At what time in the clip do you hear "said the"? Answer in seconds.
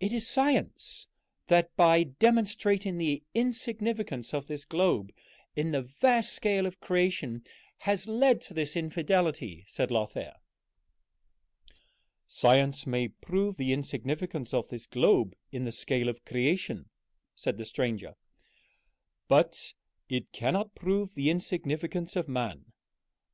17.34-17.66